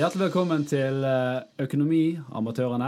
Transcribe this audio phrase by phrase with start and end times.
[0.00, 2.86] Hjertelig velkommen til eh, Økonomiamatørene.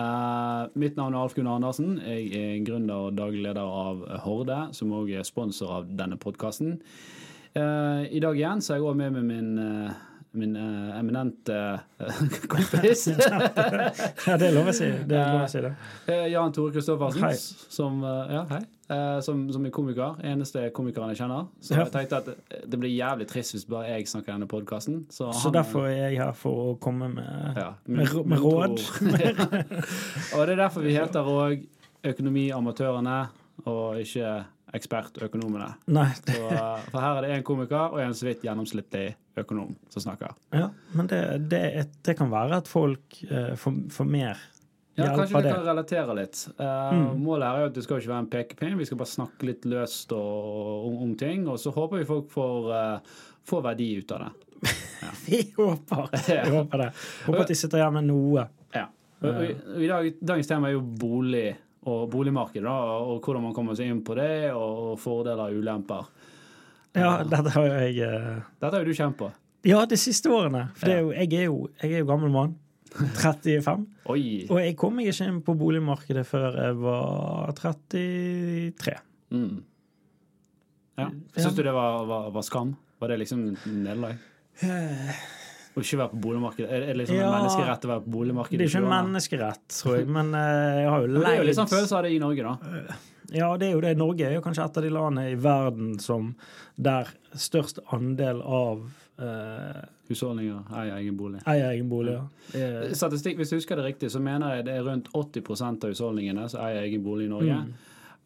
[0.00, 1.98] Eh, mitt navn er Alf Gunnar Andersen.
[2.00, 6.78] Jeg er gründer og daglig leder av Horde, som òg er sponsor av denne podkasten.
[7.52, 9.92] I dag igjen så er jeg òg med med min, eh,
[10.36, 11.54] min uh, eminente
[12.00, 12.18] uh,
[12.52, 13.08] kompis.
[14.26, 15.20] Ja, det er lov å si det.
[15.20, 15.70] Lov å si det.
[16.08, 17.38] Uh, Jan Tore Kristoffersen,
[17.72, 18.42] som, ja,
[19.24, 20.20] som, som er komiker.
[20.26, 21.48] Eneste komikeren jeg kjenner.
[21.64, 21.86] Så Ja.
[21.86, 25.00] jeg tenkte at det blir jævlig trist hvis bare jeg snakker i denne podkasten.
[25.12, 28.78] Så, Så derfor er jeg her for å komme med ja, med med råd.
[30.34, 31.66] og det er derfor vi heter òg
[32.08, 33.16] Økonomiamatørene,
[33.66, 34.36] og ikke
[34.76, 35.70] Ekspertøkonomene.
[35.94, 39.74] Nei, Så, eh, for her er det én komiker og en så vidt gjennomsnittlig økonom
[39.92, 40.34] som snakker.
[40.52, 41.62] ja, men det, det,
[42.04, 44.36] det kan være at folk eh, får, får mer
[44.98, 46.40] Ja, hjelp kanskje vi kan relatere litt.
[46.58, 47.20] Eh, Mm.
[47.22, 49.46] Målet her er jo at det skal ikke være en pekepinn, vi skal bare snakke
[49.46, 51.46] litt løst om, om ting.
[51.48, 52.98] Og så håper vi folk får, eh,
[53.46, 54.32] får verdi ut av det.
[55.28, 56.88] Vi håper, vi håper det.
[57.28, 58.42] Håper at de sitter igjen med noe.
[58.74, 58.88] Ja.
[59.22, 61.52] Og, og, og i dag, dagens tema er jo bolig
[61.88, 66.08] og boligmarkedet, da, og hvordan man kommer seg inn på det, og fordeler og ulemper.
[66.98, 68.46] Ja, dette har jo jeg uh...
[68.58, 69.28] Dette har jo du kjent på.
[69.66, 70.68] Ja, de siste årene.
[70.78, 72.56] For det er jo, jeg, er jo, jeg er jo gammel mann.
[73.22, 73.86] 35.
[74.08, 74.22] Oi!
[74.48, 78.94] Og jeg kom meg ikke inn på boligmarkedet før jeg var 33.
[79.34, 79.58] Mm.
[80.98, 81.10] Ja.
[81.36, 82.72] Syns du det var, var, var skam?
[82.98, 84.16] Var det liksom nederlag?
[85.78, 86.68] Å ikke være på boligmarkedet?
[86.74, 87.26] Er det liksom Ja.
[87.28, 88.58] en menneskerett å være på boligmarkedet?
[88.58, 91.38] Det er ikke en menneskerett, tror jeg, men eh, jeg har jo Men Det er
[91.42, 92.96] jo litt sånn følelse av det i Norge, da.
[93.30, 93.90] Ja, det er jo det.
[94.00, 96.30] Norge er jo kanskje et av de landene i verden som
[96.80, 98.86] der størst andel av
[99.20, 101.42] eh, Husholdninger eier egen bolig.
[101.44, 102.14] eier egen bolig.
[102.16, 102.24] Ja.
[102.56, 105.92] Eh, Statistikk, Hvis jeg husker det riktig, så mener jeg det er rundt 80% av
[105.92, 107.58] husholdningene som eier egen bolig i Norge.
[107.68, 107.74] Mm.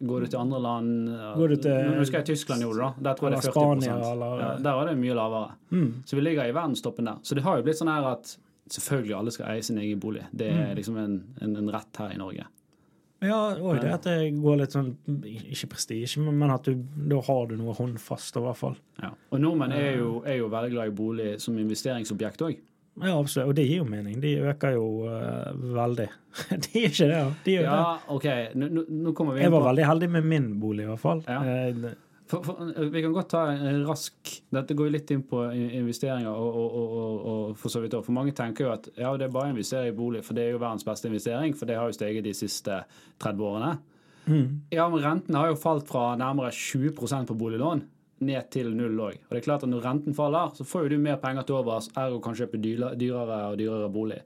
[0.07, 3.03] Går du til andre land Går du til- Nå husker jeg Tyskland gjorde det.
[3.03, 5.51] Der tror jeg det er 40 Spania, eller- ja, Der var det mye lavere.
[5.71, 5.93] mm.
[6.05, 7.17] Så vi ligger i verdenstoppen der.
[7.23, 8.37] Så det har jo blitt sånn her at
[8.69, 10.23] selvfølgelig alle skal eie sin egen bolig.
[10.35, 10.59] Det Mm.
[10.71, 12.45] er liksom en, en, en rett her i Norge.
[13.21, 16.73] Ja, og det at det går litt sånn Ikke prestisje, men men at du,
[17.07, 18.75] da har du noe håndfast, i hvert fall.
[19.01, 19.11] Ja.
[19.31, 22.57] Og nordmenn er jo, er jo veldig glad i bolig som investeringsobjekt òg.
[23.01, 23.49] Ja, absolutt.
[23.49, 24.19] Og det gir jo mening.
[24.21, 26.07] De øker jo uh, veldig.
[26.67, 27.27] De gjør ikke det, ja.
[27.45, 27.75] De gjør det.
[27.75, 28.25] Ja, OK,
[28.59, 31.23] nå, nå- kommer vi Jeg var veldig heldig med min bolig, i hvert fall.
[31.27, 31.39] Ja.
[31.43, 31.93] Eh,
[32.33, 36.31] For, for, vi kan godt ta en rask Dette går jo litt inn på investeringer,
[36.31, 38.07] og, og, og, og, for så vidt også.
[38.07, 40.45] For mange tenker jo at ja, det er bare å investere i bolig, for det
[40.47, 42.79] er jo verdens beste investering, for det har jo steget de siste
[43.21, 43.73] 30 årene.
[44.25, 44.47] mm.
[44.71, 46.95] Ja, men renten har jo falt fra nærmere 20
[47.27, 47.83] på boliglån
[48.25, 49.17] ned til null òg.
[49.27, 51.57] Og det er klart at når renten faller, så får jo du mer penger til
[51.59, 54.19] overs, ergo kan kjøpe dyrere og dyrere bolig.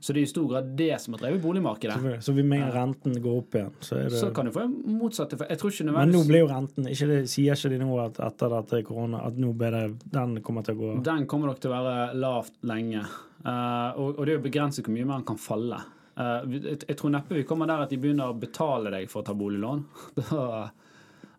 [0.00, 2.18] Så det er i stor grad det som har drevet boligmarkedet.
[2.24, 3.72] Så vi mener renten går opp igjen.
[3.80, 5.50] Så er det Så kan du få en motsatt effekt.
[5.50, 7.98] Jeg tror ikke Men nå nødvendigvis blir jo renten ikke det, Sier ikke de nå
[8.02, 11.52] at etter dette korona at nå blir det, den kommer til å gå Den kommer
[11.52, 13.02] nok til å være lavt lenge.
[13.42, 15.80] Uh, og, og det er jo begrenset hvor mye mer den kan falle.
[16.12, 19.22] Uh, jeg, jeg tror neppe vi kommer der at de begynner å betale deg for
[19.22, 19.84] å ta boliglån.
[20.22, 20.70] Da-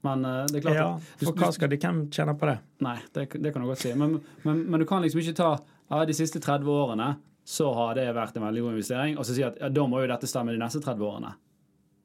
[0.04, 0.88] Men eh, det er klart Ja,
[1.20, 2.58] du- for hva skal de Hvem tjener på det?
[2.84, 3.94] Nei, det, det kan du godt si.
[3.96, 7.14] Men, men, men du kan liksom ikke ta ja, de siste 30 årene,
[7.46, 10.00] så har det vært en veldig god investering, og så si at ja, da må
[10.04, 11.34] jo dette stemme de neste 30 årene.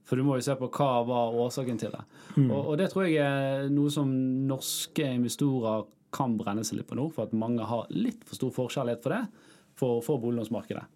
[0.09, 2.01] For du må jo se på hva var årsaken til det.
[2.39, 2.49] Mm.
[2.49, 4.11] Og, og det tror jeg er noe som
[4.49, 5.85] norske investorer
[6.15, 9.15] kan brenne seg litt på nå, for at mange har litt for stor forskjellighet for
[9.15, 9.25] det
[9.79, 10.87] for, for boliglånsmarkedet.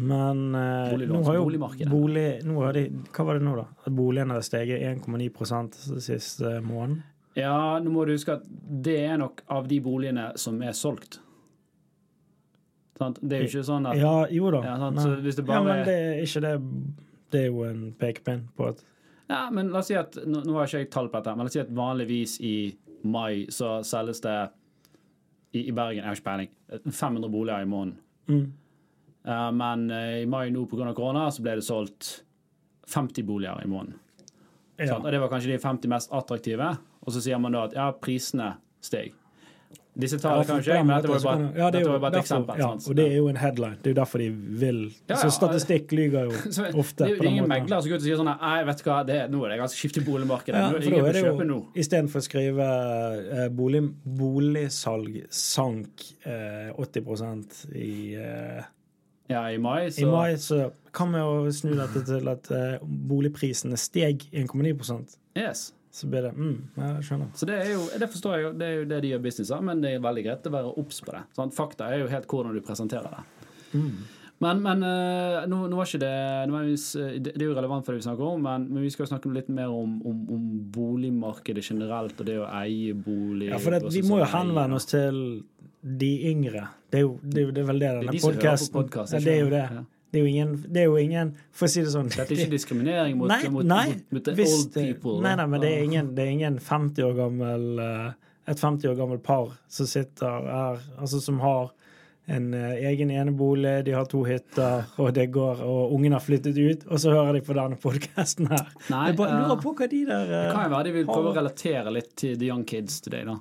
[0.00, 1.46] Men eh, nå har jo
[1.90, 3.66] bolig nå har de, Hva var det nå, da?
[3.84, 7.02] At boligene har steget 1,9 siste måneden?
[7.38, 11.20] Ja, nå må du huske at det er nok av de boligene som er solgt.
[13.00, 13.20] Sant?
[13.22, 14.62] Det er jo ikke sånn at Ja, jo da.
[14.66, 16.54] Ja, det ja, men det er ikke det
[17.32, 18.82] Det er jo en pekepinn på at
[19.30, 21.46] Ja, men la oss si at Nå, nå har ikke jeg tall på dette, men
[21.46, 22.54] la oss si at vanligvis i
[23.08, 24.36] mai så selges det
[25.56, 26.50] i, i Bergen, jeg har ikke peiling,
[26.92, 27.96] 500 boliger i måneden.
[28.28, 28.69] mm, Eh,
[29.24, 30.94] men eh, i mai nå pga.
[30.96, 32.22] korona så ble det solgt
[32.90, 33.98] 50 boliger i måneden.
[34.80, 34.96] ja.
[34.98, 36.76] Og det var kanskje de 50 mest attraktive.
[37.06, 39.12] Og så sier man da at ja, prisene steg.
[40.00, 42.10] Disse tallene kan ikke jeg, men dette var bare, ja, det er jo var bare
[42.10, 42.58] et derfor- eksempel.
[42.60, 43.76] Ja, og det er jo en headline.
[43.82, 44.28] Det er jo derfor de
[44.62, 44.78] vil
[45.10, 46.30] Ja, Så statistikk lyver jo
[46.78, 47.04] ofte.
[47.04, 48.98] det, er jo ingen megler som går ut og sier sånn Nei, vet du hva,
[49.08, 50.62] det, nå er det ganske skifte i boligmarkedet.
[50.62, 51.58] Ja, er ingen er det kjøpe nå.
[51.74, 52.68] istedenfor å skrive
[53.34, 53.82] eh, bolig,
[54.20, 58.62] boligsalg sank eh, 80% i, eh,
[59.30, 62.78] Ja, i mai, i så mai, så kan vi jo snu dette til at uh,
[62.82, 65.70] boligprisene steg 1,9% Yes.
[65.90, 67.30] Så blir det mm, Jeg skjønner.
[67.34, 69.50] Så det er jo, det forstår jeg jo, det er jo det de gjør business
[69.54, 71.22] av, men det er veldig greit å være obs på det.
[71.38, 71.54] Sant?
[71.56, 73.50] Fakta er jo helt hvordan du presenterer det.
[73.74, 74.00] Mm.
[74.40, 77.92] Men, men uh, nå, nå var ikke det eh, Det det er jo relevant for
[77.92, 80.46] det vi snakker om, men, men vi skal jo snakke litt mer om, om, om
[80.72, 83.50] boligmarkedet generelt og det å eie bolig.
[83.50, 85.20] Ja, for det, vi må jo henvende oss til
[85.82, 86.66] de yngre.
[86.90, 89.12] Det er jo det, er jo- det er vel det Det er denne podkasten podcast,
[89.12, 89.64] ja, ikke Det er jo det.
[89.70, 89.84] Ja.
[90.10, 92.50] Det er ingen, det er jo ingen For å si det sånn Dette er ikke
[92.50, 95.20] diskriminering mot, Nei, mot, nei, mot, mot the hvis old people.
[95.22, 98.08] Nei, nei, men det er ingen, det er ingen 50 år gammel eh,
[98.50, 101.70] et 50 år gammelt par som sitter her, altså som har
[102.26, 106.58] en eh, egen enebolig, de har to hytter, og det går, og ungen har flyttet
[106.58, 108.66] ut, og så hører de på denne podkasten her.
[108.90, 111.06] Nei, jeg bare eh, lurer på hva de der Det kan jo være de vil
[111.06, 113.38] prøve å relatere litt til the young kids til deg, da.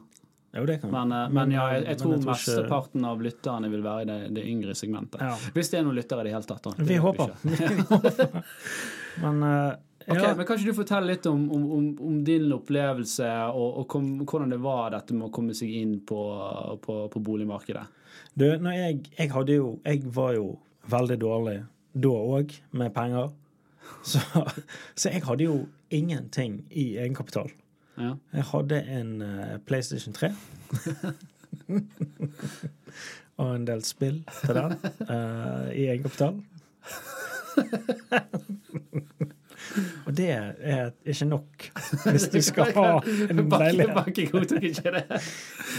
[0.56, 3.84] Jo, det kan Men, men, men ja, jeg, jeg tror ikke- mesteparten av lytterne vil
[3.86, 5.22] være i det, det yngre segmentet.
[5.22, 5.36] Ja.
[5.54, 6.64] Hvis det er noen lyttere i det hele tatt.
[6.66, 6.88] da.
[6.90, 7.36] Vi håper.
[9.22, 9.76] Men uh,
[10.10, 13.88] ja, men Kan ikke du fortelle litt om, om, om, om din opplevelse, og, og
[13.92, 16.22] kom, hvordan det var dette med å komme seg inn på,
[16.82, 17.86] på, på boligmarkedet?
[18.40, 20.54] du, jeg, jeg hadde jo Jeg var jo
[20.90, 21.58] veldig dårlig
[22.00, 23.32] da òg, med penger.
[24.06, 24.22] Så,
[25.00, 25.56] så jeg hadde jo
[25.94, 27.50] ingenting i egenkapital.
[28.00, 28.14] Ja.
[28.34, 30.30] Jeg hadde en eh, PlayStation 3.
[33.38, 34.72] og en del spill til den
[35.10, 36.40] uh, i egenkapital.
[40.06, 41.66] og det er ikke nok
[42.06, 42.86] hvis du skal ha
[43.30, 43.94] en leilighet.
[43.96, 45.04] banken godtok ikke det.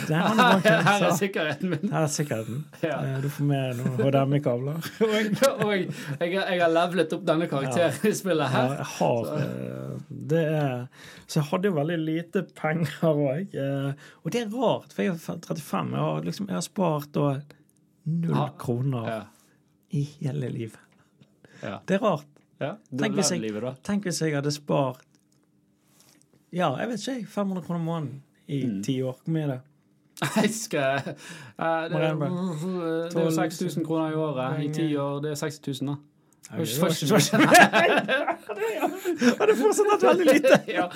[0.08, 1.90] Det er banken, Her er sikkerheten min.
[1.92, 2.60] Her er sikkerheten.
[2.84, 2.98] Ja.
[3.04, 4.90] Eh, Du får med noen HDMI-kabler.
[5.64, 5.90] Og jeg,
[6.20, 8.76] jeg har levelet opp denne karakteren i spillet Ja, her.
[8.81, 9.94] jeg har eh,
[10.34, 10.75] Det er
[11.26, 13.56] Så jeg hadde jo veldig lite penger òg.
[14.25, 15.94] Og det er rart, for jeg er 35.
[15.96, 17.28] Jeg har, liksom, jeg har spart da
[18.10, 19.26] null kroner
[19.94, 20.78] i hele livet.
[21.62, 21.78] Ja.
[21.87, 22.26] Det er rart.
[22.60, 22.74] Ja.
[22.98, 23.76] Tenk hvis jeg- livet.
[23.84, 25.00] Tenk hvis jeg hadde spart
[26.52, 28.82] Ja, jeg vet ikke, 500 kroner måneden i Mm.
[28.82, 29.16] ti år.
[29.24, 29.60] Hvor mye er det?
[30.42, 31.04] Jeg skal uh,
[31.88, 32.14] Det er
[33.08, 34.60] det er jo 6000 kroner i året.
[34.64, 35.96] I ti år, det er 60 000, da.
[36.50, 37.38] Ja, det var ikke- det var ikke-
[39.38, 40.58] Hadde fortsatt hatt veldig lite.
[40.68, 40.86] ja,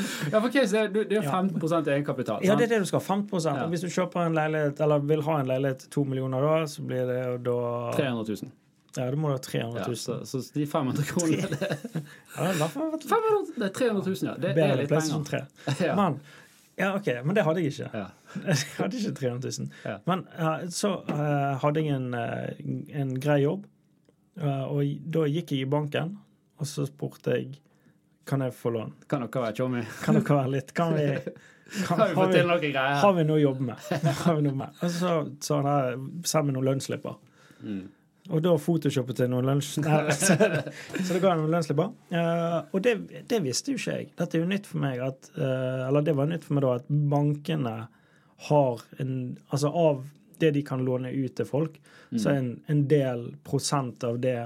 [0.40, 1.30] for det er- det er Ja.
[1.30, 2.40] 15 egenkapital.
[2.44, 3.00] Ja, det er det du skal.
[3.00, 3.66] 15 Ja.
[3.68, 6.82] Hvis du kjøper en leilighet, eller vil ha en leilighet til to millioner da, så
[6.82, 8.50] blir det da 300 000.
[8.96, 11.68] Ja, det må ha 300 Ja, så, så de 500 kronene det,
[12.36, 14.34] Ja, vært 500, det er 300 000, ja.
[14.38, 15.24] Det, det er litt penger.
[15.30, 15.40] 3.
[15.88, 15.96] Ja.
[15.98, 16.18] Men,
[16.78, 17.90] ja, OK, men det hadde jeg ikke.
[17.94, 18.06] Ja.
[18.48, 19.68] Jeg hadde ikke 300 000.
[19.86, 19.96] Ja.
[20.10, 20.24] Men
[20.74, 23.68] så uh, hadde jeg en, uh, en grei jobb,
[24.42, 24.82] uh, og
[25.14, 26.16] da gikk jeg i banken,
[26.58, 27.60] og så spurte jeg
[28.26, 28.94] kan jeg få lån.
[29.08, 29.82] Kan dere være chommy?
[30.02, 31.08] Kan dere være litt Kan vi
[31.86, 32.96] kan, Har vi noen greier?
[33.02, 33.90] har vi noe å jobbe med?
[34.22, 34.80] Har vi noe med?
[34.80, 35.12] Og så
[35.44, 37.18] sa han her, send meg noen lønnsslipper.
[37.64, 37.84] Mm.
[38.32, 39.74] Og da photoshoppet jeg noen lunsj...
[39.84, 41.90] Så, så det ga jeg noen lønnsslipper.
[42.08, 42.94] Uh, og det,
[43.28, 44.10] det visste jo ikke jeg.
[44.16, 46.72] Dette er jo nytt for meg at uh, Eller det var nytt for meg da
[46.78, 47.74] at bankene
[48.48, 49.12] har en
[49.50, 50.06] Altså av
[50.40, 51.76] det de kan låne ut til folk,
[52.18, 54.38] så er en, en del prosent av det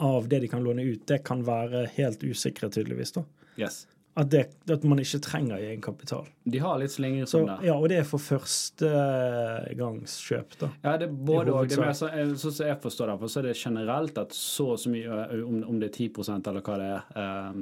[0.00, 3.12] av det de kan låne ut, det kan være helt usikre, tydeligvis.
[3.12, 3.22] da.
[3.60, 3.84] Yes.
[4.20, 6.26] At, det, at man ikke trenger egenkapital.
[6.44, 7.54] De har litt slinger som det.
[7.68, 10.68] ja, og det er for førstegangskjøp, da.
[10.84, 11.68] Ja, det er både og.
[11.70, 12.06] Det mer så,
[12.42, 15.08] sånn som jeg forstår det, for så er det generelt at så og så mye,
[15.30, 16.08] eh, om, om det er 10
[16.50, 17.52] eller hva det er eh,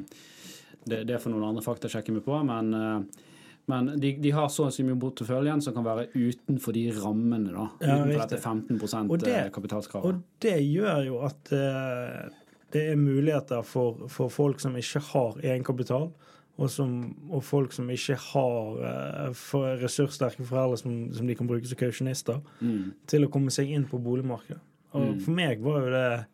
[0.89, 2.65] det, det får noen andre fakta sjekke meg på, men,
[3.69, 7.51] men de, de har så og så mye porteføljen som kan være utenfor de rammene,
[7.53, 7.67] da.
[7.85, 10.07] Ja, utenfor dette 15 Og det- kapitalskravet.
[10.09, 11.43] Og det gjør jo at
[12.73, 16.09] det er muligheter for, for folk som ikke har egenkapital,
[16.59, 16.95] og, som,
[17.31, 21.79] og folk som ikke har eh, for ressurssterke foreldre som, som de kan bruke som
[21.79, 22.93] kausjonister, Mm.
[23.07, 24.59] til å komme seg inn på boligmarkedet.
[24.95, 25.21] Og Mm.
[25.23, 26.27] for meg var jo det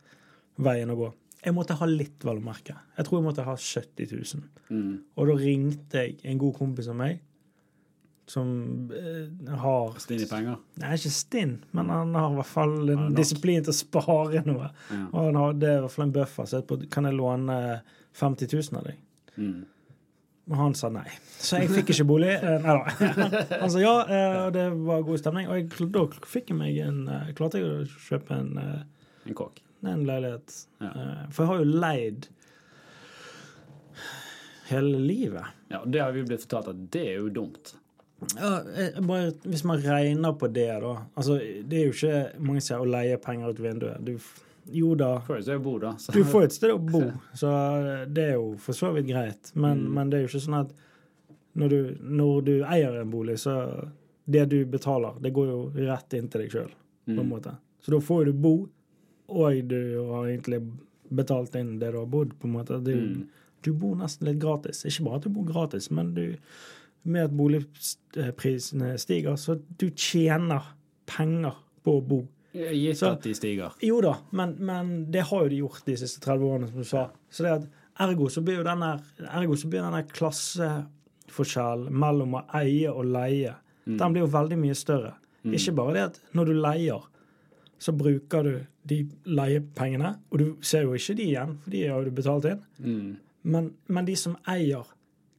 [0.64, 1.12] veien å gå.
[1.45, 2.73] Jeg måtte ha litt, vel å merke.
[2.97, 4.43] Jeg tror jeg måtte ha 70 000.
[4.71, 4.99] Mm.
[5.19, 7.21] Og da ringte jeg en god kompis av meg,
[8.26, 10.57] som eh, har Stinn i penger.
[10.81, 14.71] Nei, ikke stinn, men han har i hvert fall en disiplin til å spare noe.
[14.88, 15.02] Ja.
[15.12, 16.49] Og han hadde i hvert fall en buffer.
[16.49, 17.59] Så jeg på, kan jeg låne
[18.16, 19.02] 50 000 av deg?
[19.37, 19.66] Mm.
[20.50, 21.06] Og han sa nei.
[21.40, 22.34] Så jeg fikk ikke bolig.
[22.36, 23.10] Eh, Nei da.
[23.62, 25.46] Han sa ja, eh, og det var god stemning.
[25.48, 28.50] Og jeg, da fikk jeg meg en eh, Klarte jeg å kjøpe en,
[29.24, 29.62] En kåk.
[29.88, 30.58] en leilighet.
[30.84, 30.90] Ja.
[31.32, 32.28] For jeg har jo leid
[34.68, 35.48] hele livet.
[35.72, 37.74] Ja, og det har vi blitt fortalt at det er jo dumt.
[38.38, 38.52] Ja,
[39.04, 40.94] bare, hvis man regner på det, da.
[41.18, 44.04] Altså, det er jo ikke mange som sier å leie penger ut vinduet.
[44.06, 44.14] Du,
[44.73, 45.92] jo da, Får et sted å bo, da.
[45.97, 46.12] Så.
[46.12, 47.02] du får et sted å bo,
[47.35, 47.50] så
[48.12, 49.52] det er jo for så vidt greit.
[49.54, 49.92] Men, Mm.
[49.94, 50.73] men det er jo ikke sånn at
[51.56, 53.88] når du, når du eier en bolig, så
[54.26, 56.71] det du betaler, det går jo rett inn til deg sjøl,
[57.06, 57.28] på en Mm.
[57.28, 57.56] måte.
[57.80, 58.68] Så da får du bo,
[59.28, 60.62] og du har egentlig
[61.12, 62.71] betalt inn det du har bodd, på en måte.
[62.80, 63.26] Er Mm.
[63.62, 64.85] Du bor nesten litt gratis.
[64.85, 66.37] Ikke bare at du bor gratis, men du,
[67.04, 70.62] med at boligprisene stiger, så du tjener
[71.06, 71.54] penger
[71.85, 72.23] på å bo.
[72.54, 73.73] Gitt Så- at de stiger.
[73.82, 76.84] Jo da, men, men det har jo de gjort de siste 30 årene, som du
[76.87, 77.11] sa.
[77.30, 77.66] Så det at
[78.08, 78.92] ergo så blir jo denne,
[79.26, 83.54] ergo så blir denne klasseforskjellen mellom å eie og leie,
[83.87, 83.99] Mm.
[83.99, 85.14] den blir jo veldig mye større.
[85.44, 87.02] Ikke bare det at når du leier,
[87.78, 92.04] så bruker du de leiepengene, og du ser jo ikke de igjen, for de har
[92.04, 92.62] du betalt inn.
[92.80, 93.16] Mm.
[93.44, 94.84] Men, men de som eier,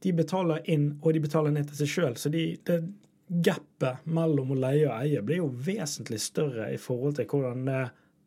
[0.00, 2.14] de betaler inn, og de betaler ned til seg sjøl.
[2.14, 2.84] Så de, det
[3.28, 7.82] gapet mellom å leie og eie blir jo vesentlig større i forhold til hvordan det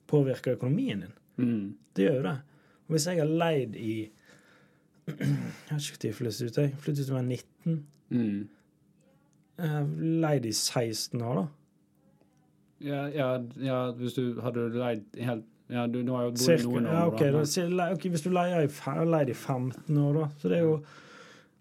[0.09, 1.13] påvirker økonomien din.
[1.39, 1.67] Mm.
[1.95, 2.37] Det gjør jo det.
[2.87, 3.93] Og hvis jeg har leid i
[5.09, 6.57] Jeg har ikke når jeg flyttet ut.
[6.57, 7.77] Jeg flyttet ut da jeg var 19.
[8.09, 8.49] Mm.
[9.59, 9.87] Jeg har
[10.25, 11.45] leid i 16 år, da.
[12.79, 13.29] Ja, ja,
[13.59, 16.93] ja, hvis du hadde leid helt Ja, du, nå har jo bodd i noen år,
[16.93, 17.41] Ja, okay, da.
[17.43, 18.69] da, ok, Hvis du leier i,
[19.05, 20.29] leid i 15 år, da.
[20.39, 20.77] Så det er jo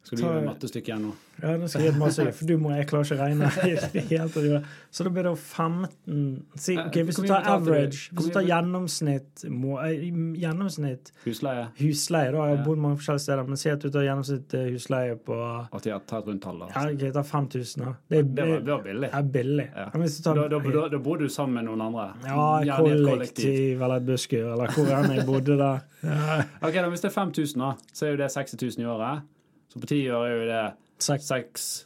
[0.07, 1.11] Skal du gjøre mattestykke igjen nå?
[1.39, 4.63] Ja, nå skal jeg gjøre masse, for du må, jeg klarer ikke å regne.
[4.95, 6.23] så da blir det 15
[6.59, 10.09] si, ok, Hvis du tar average, hvis du tar gjennomsnitt, må, eh,
[10.41, 11.69] gjennomsnitt Husleie?
[11.79, 12.47] husleie, da.
[12.49, 15.39] Jeg har bodd mange forskjellige steder, men si at du tar gjennomsnitt eh, husleie på
[15.69, 16.71] At de har tatt rundt tall, da.
[16.75, 17.95] Ja, ok, ta 5000, da.
[18.09, 19.13] Det er, Det var, det var billig.
[19.21, 19.69] er billig.
[19.77, 19.89] Ja.
[19.93, 22.09] Du Da, tar da, da, da bor du sammen med noen andre?
[22.25, 25.73] ja, et kollektiv eller et busskur, eller hvor enn jeg bodde da.
[26.03, 28.89] Ja, Ok, da, Hvis det er 5000, da, så er jo det 60 000 i
[28.89, 29.35] året.
[29.73, 30.65] Så på ti år er jo det
[31.05, 31.85] seks.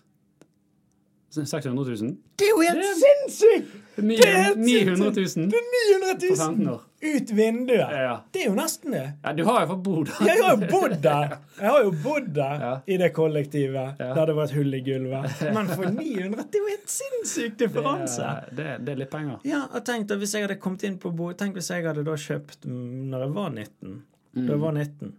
[1.33, 1.73] 600
[2.03, 2.17] 000?
[2.37, 3.71] Det er jo helt sinnssykt!
[3.97, 6.83] Det er helt 900 000 Det er 900 på 15 000 år.
[7.03, 7.95] ut vinduet!
[8.05, 8.13] Ja.
[8.35, 9.05] Det er jo nesten det.
[9.25, 10.21] ja, du har jo fått bo der.
[10.29, 11.33] Jeg har jo bodd der!
[11.57, 12.73] Jeg har jo bodd der Ja.
[12.87, 14.11] i det kollektivet Ja.
[14.19, 15.41] der det var et hull i gulvet.
[15.57, 18.29] Men for 900 Det er jo helt sinnssyk differanse!
[18.51, 19.41] Det, det, det er litt penger.
[19.49, 22.05] Ja, og tenk da hvis jeg hadde kommet inn på bo Tenk hvis jeg hadde
[22.05, 24.03] da kjøpt mm, når jeg var 19.
[24.37, 25.15] Da jeg var 19.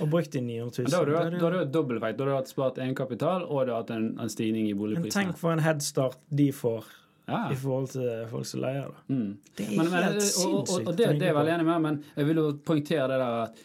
[0.00, 0.90] Og brukt de 900 000.
[0.90, 2.16] Da har du, hatt- da har du hatt dobbeltvekt.
[2.18, 5.08] Da har du hatt spart egenkapital, og du har hatt en, en stigning i Men
[5.10, 6.84] tenk for en headstart de får
[7.28, 7.48] Ja.
[7.50, 8.86] i forhold til folk som leier.
[8.86, 9.14] da.
[9.14, 9.38] Mm.
[9.56, 10.88] Det er Men, men, helt og, og, sinnssykt.
[10.88, 13.42] og det, det er jeg veldig enig med, men jeg vil jo poengtere det der
[13.42, 13.64] at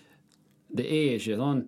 [0.73, 1.67] det er ikke sånn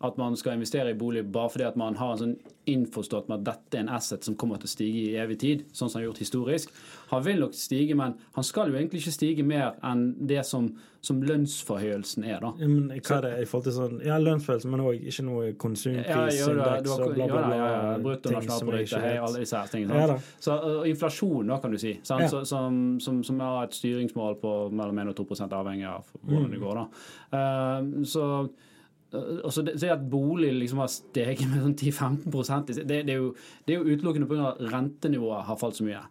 [0.00, 2.34] at man skal investere i bolig bare fordi at man har en sånn
[2.68, 5.64] innforstått med at dette er en asset som kommer til å stige i evig tid,
[5.72, 6.70] sånn som han har gjort historisk.
[7.10, 10.68] Han vil nok stige, men han skal jo egentlig ikke stige mer enn det som,
[11.02, 12.52] som lønnsforhøyelsen er, da.
[12.60, 15.50] Ja, men hva er det i forhold til sånn Ja, Lønnsforhøyelse, men òg ikke noe
[15.64, 17.42] konsumprisindeks ja, og bla, bla, bla.
[17.56, 17.66] ja,
[19.16, 20.04] ja, alle disse her tingene.
[20.04, 20.20] Ja.
[20.38, 22.26] Så uh, inflasjon, da, kan du si, sant?
[22.28, 22.30] Ja.
[22.36, 26.38] Så, som, som, som har et styringsmål på mellom 1 og 2 avhengig av hvordan
[26.38, 26.50] Mm.
[26.54, 26.74] det går.
[26.78, 26.86] da.
[27.34, 28.24] Uh, så
[29.14, 33.20] uh, og så det, at bolig liksom har steget med sånn 10-15 det, det, er
[33.20, 33.34] jo,
[33.64, 34.54] det er jo utelukkende pga.
[34.54, 36.04] at rentenivået har falt så mye.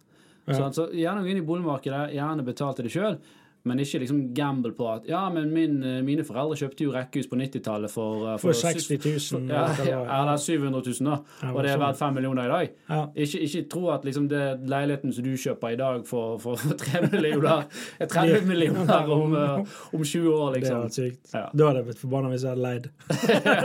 [0.48, 3.18] Så, så gjerne gå inn i boligmarkedet, gjerne betal til det sjøl,
[3.66, 7.26] men ikke liksom gamble på at ja, men min, eh, mine foreldre kjøpte jo rekkehus
[7.30, 9.00] på 90-tallet for, uh, For 60
[9.34, 9.50] 000.
[9.50, 11.18] ja, ja, eller 700 000, da.
[11.50, 11.82] Og det er sånn.
[11.82, 12.76] verdt 5 millioner i dag.
[12.88, 13.00] Ja.
[13.26, 16.78] Ikke, ikke tro at liksom det leiligheten som du kjøper i dag for, for, for
[16.84, 17.66] 3 millioner,
[17.98, 21.34] er 30 millioner om, eh, om 20 år, Det hadde vært sykt.
[21.34, 22.90] Da hadde jeg blitt forbanna hvis jeg hadde leid.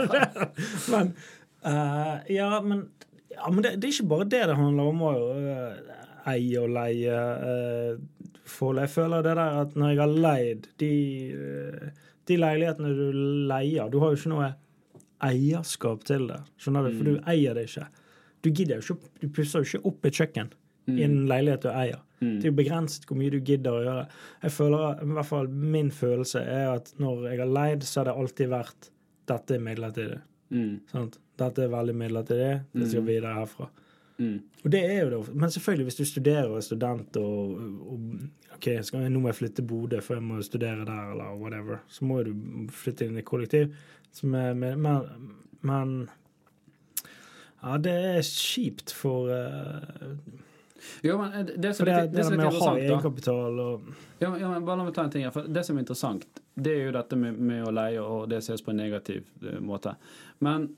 [0.92, 1.14] men
[1.64, 2.86] uh, Ja, men,
[3.30, 5.94] ja, men det, det er ikke bare det det handler om å uh,
[6.34, 8.80] eie og leie uh, forhold.
[8.84, 10.90] Jeg føler det der at når jeg har leid de,
[11.32, 11.88] eh,
[12.28, 13.12] de leilighetene du
[13.50, 14.50] leier Du har jo ikke noe
[15.24, 16.96] eierskap til det, skjønner du?
[16.98, 17.86] For du eier det ikke.
[18.44, 20.50] Du gidder jo ikke, du pusser jo ikke opp et kjøkken
[20.92, 22.00] i en leilighet du eier.
[22.20, 22.34] Mm.
[22.40, 24.02] Det er jo begrenset hvor mye du gidder å gjøre.
[24.42, 28.10] Jeg føler, i hvert fall Min følelse er at når jeg har leid, så har
[28.10, 28.90] det alltid vært
[29.28, 30.20] dette er midlertidig.
[30.52, 31.16] Mm, Sant?
[31.40, 32.52] Dette er veldig midlertidig.
[32.74, 33.06] Det skal Mm.
[33.08, 33.70] videre herfra.
[34.18, 35.34] Mm, Og det er jo det.
[35.34, 37.58] Men selvfølgelig, hvis du studerer og er student og,
[37.92, 38.00] og
[38.56, 41.82] OK, jeg, nå må jeg flytte til Bodø, for jeg må studere der, eller whatever,
[41.88, 42.34] så må du
[42.72, 43.74] flytte inn i kollektiv.
[44.14, 44.86] Som er, men,
[45.66, 45.94] men
[47.64, 50.12] Ja, det er kjipt for uh,
[51.02, 53.88] Jo, men eh, det som det, det det som er interessant, og
[54.20, 55.32] Ja, ja, men bare la meg ta en ting her.
[55.34, 58.44] For det som er interessant, det er jo dette med, med å leie, og det
[58.46, 59.96] ses på en negativ uh, måte.
[60.44, 60.70] Men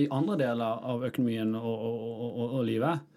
[0.00, 3.08] i andre deler av økonomien og, og, og, og, livet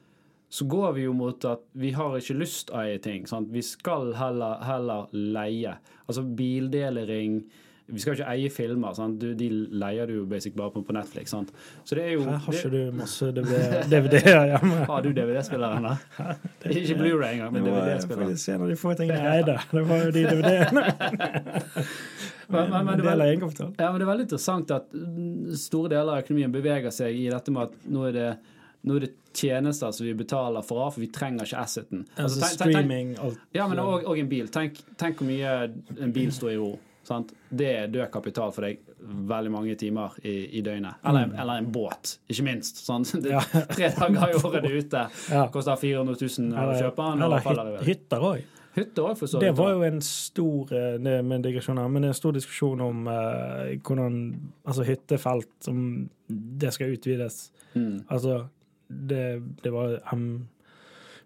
[0.55, 3.25] så går vi jo mot at vi har ikke lyst å eie ting.
[3.27, 3.49] Sant?
[3.51, 5.73] Vi skal heller, heller leie.
[6.05, 7.41] Altså bildeling
[7.87, 8.95] Vi skal jo ikke eie filmer.
[9.21, 11.29] Du, de leier du jo basic bare på, på Netflix.
[11.35, 11.51] Sant?
[11.85, 14.79] Så det er jo Her har det, ikke du masse DVD-er hjemme?
[14.89, 16.33] Har du DVD-spilleren, da?
[16.65, 18.39] Ikke Blu-ray engang, men Det var DVD-spilleren.
[18.55, 19.57] en av de få tingene jeg eide.
[19.71, 20.85] Det var jo de DVD-ene.
[22.47, 23.73] Men- men- men det var- av.
[23.77, 24.89] Ja, men Det er veldig interessant at
[25.57, 28.27] store deler av økonomien beveger seg i dette med at nå er det,
[28.85, 32.05] nå er det tjenester som vi betaler for, for vi trenger ikke asseten.
[32.17, 33.39] Altså tenk- tenk- tenk- streaming, alt.
[33.53, 34.47] Ja, men og, og en bil.
[34.53, 35.55] Tenk, tenk hvor mye
[35.99, 36.75] en bil står i ro.
[37.07, 37.31] Sant?
[37.49, 38.81] Det er død kapital for deg
[39.29, 40.97] veldig mange timer i, i døgnet.
[41.05, 42.81] Eller, eller en båt, ikke minst.
[42.85, 43.13] Sant?
[43.25, 43.61] Det, Mm.
[43.75, 45.01] Tre dager i året er ute.
[45.31, 45.45] Ja.
[45.53, 47.23] Koster 400 000 å kjøpe den.
[47.25, 48.43] eller eller hyt, hytter òg.
[48.75, 53.71] Hytte òg, for så Det var jo en stor eh, en stor diskusjon om uh,
[53.79, 54.17] hvordan
[54.65, 57.51] Altså hyttefelt, om det skal utvides.
[57.75, 58.03] Mm.
[58.09, 58.45] Altså,
[58.89, 60.47] det, det var um,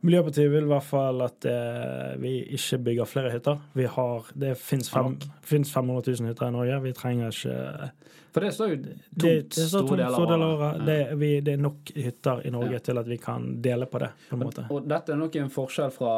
[0.01, 3.57] Miljøpartiet vil i hvert fall at eh, vi ikke bygger flere hytter.
[3.75, 4.91] Vi har, Det fins
[5.43, 6.81] finnes 500 000 hytter i Norge.
[6.83, 7.89] Vi trenger ikke
[8.33, 10.85] For det står jo tomt det står tomt store deler av året.
[10.85, 10.97] det.
[11.09, 12.79] Det, vi, det er nok hytter i Norge Ja.
[12.79, 14.09] til at vi kan dele på det.
[14.29, 14.65] på en måte.
[14.71, 16.13] Og dette er nok en forskjell fra,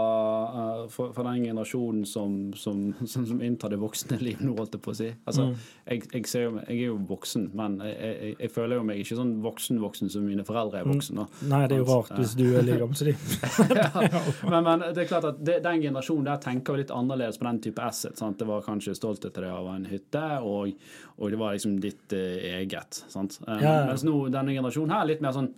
[0.83, 4.73] uh, fra, fra den generasjonen som, som, som, som inntar det voksne liv nå, holdt
[4.77, 5.11] jeg på å si.
[5.25, 5.55] Altså, Mm.
[5.87, 9.15] jeg, jeg, ser jo, jeg er jo voksen, men jeg, jeg, føler jo meg ikke
[9.17, 10.93] sånn voksen-voksen som mine foreldre er Mm.
[10.95, 11.15] voksen.
[11.15, 11.25] da.
[11.47, 13.15] Nei, det er jo rart hvis du er like gammel som de.
[14.51, 17.47] Men, men det er klart at det, den generasjonen der tenker jo litt annerledes på
[17.47, 18.17] den type asset.
[18.19, 18.37] Sant?
[18.39, 20.71] Det var kanskje stolthet det av en hytte, og,
[21.17, 23.03] og det var liksom ditt eh, eget.
[23.09, 23.39] Sant?
[23.47, 23.85] Eh, Ja, ja.
[23.87, 25.51] Mens nå denne generasjonen her er litt mer sånn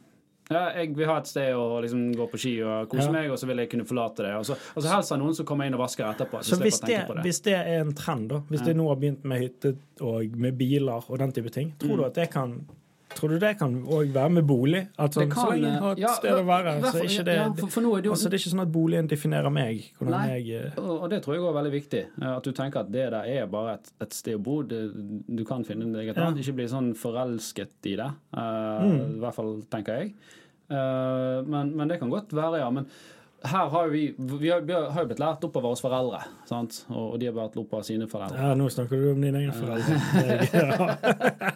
[0.51, 3.11] ja, jeg vil ha et sted å liksom gå på ski og kose Ja.
[3.11, 4.33] meg, og så vil jeg kunne forlate det.
[4.35, 6.41] Og så, og så helst noen som kommer inn og vasker etterpå.
[6.43, 7.23] Så hvis det, på det.
[7.23, 10.57] hvis det er en trend, da, hvis det nå har begynt med hytte og med
[10.59, 11.97] biler og den type ting, tror Mm.
[11.97, 12.57] du at det kan
[13.17, 14.81] Tror du det kan òg være med bolig?
[14.97, 17.07] At sånn, kan, så kan, lenge jeg har et ja, sted å være, så er
[17.07, 19.09] ikke det ja, for, for er det jo altså, Det er ikke sånn at boligen
[19.11, 19.81] definerer meg.
[20.03, 20.21] Nei.
[20.41, 22.03] jeg eh, Og det tror jeg er veldig viktig.
[22.21, 24.59] eh, At du tenker at det der er bare et, et sted å bo.
[24.67, 24.81] Det,
[25.27, 26.27] du kan finne deg et Ja.
[26.27, 26.41] annet.
[26.43, 28.11] Ikke bli sånn forelsket i det.
[28.35, 29.17] Uh, Mm.
[29.17, 30.13] I hvert fall, tenker jeg.
[30.71, 32.69] Uh, men, men det kan godt være, ja.
[32.73, 32.87] Men
[33.43, 36.85] her har vi Vi har, vi har jo blitt lært opp av våre foreldre, sant?
[36.89, 38.39] Og, de har vært opp av sine foreldre.
[38.39, 39.99] Ja, nå snakker du om dine egne foreldre.
[40.23, 41.53] Jeg, ja.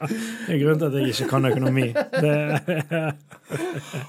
[0.00, 1.86] Det er grunnen til at jeg ikke kan økonomi.
[1.92, 2.34] Det,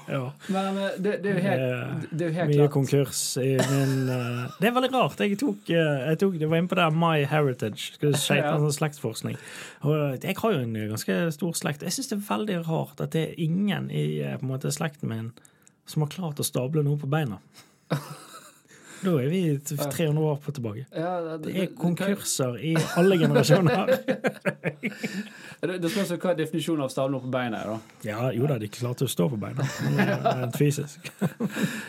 [0.08, 0.22] ja.
[0.48, 3.50] Men eh, det, det er jo helt, det er jo helt Mye klart konkurs i
[3.58, 5.20] min eh, Det er veldig rart.
[5.22, 7.92] Jeg tok, eh, jeg tok Det var inne på det My Heritage.
[8.00, 8.56] Sjekke Ja.
[8.58, 9.38] sånn slektsforskning.
[9.86, 11.84] Og jeg har jo en ganske stor slekt.
[11.86, 15.10] Jeg syns det er veldig rart at det er ingen i på en måte, slekten
[15.12, 15.32] min
[15.86, 17.40] som har klart å stable noe på beina.
[19.02, 20.84] Da er vi 300 år på tilbake.
[20.94, 23.88] ja, Det er konkurser i alle generasjoner.
[25.62, 27.98] Det, det spørs hva er definisjonen av stable på beina er, da.
[28.06, 29.62] Ja, jo da, de klarte å stå på beina.
[30.40, 31.06] Rent fysisk.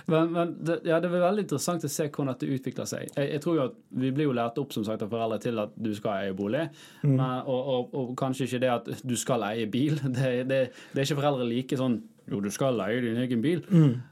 [0.10, 3.08] Men, men det, ja, det er veldig interessant å se hvordan det utvikler seg.
[3.16, 5.58] Jeg, jeg tror jo at Vi blir jo lært opp som sagt av foreldre til
[5.64, 6.68] at du skal eie bolig,
[7.04, 7.18] Mm.
[7.18, 9.98] men, og, og, og kanskje ikke det at du skal eie bil.
[10.06, 10.60] Det, det,
[10.94, 11.98] det er ikke foreldre like sånn
[12.32, 13.64] Jo, du skal leie din egen bil.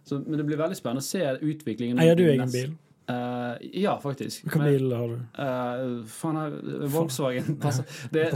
[0.03, 1.95] Så, men det blir veldig spennende å se utviklingen.
[1.97, 2.03] Mm.
[2.03, 2.73] Eier du egen bil?
[3.11, 4.43] Uh, ja, faktisk.
[4.45, 5.15] Hvilken bil har du?
[5.35, 6.53] Uh, faen, her,
[6.93, 7.57] Volkswagen.
[8.13, 8.27] Det,